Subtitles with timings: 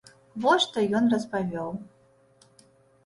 [0.45, 1.69] Вось што ён распавёў.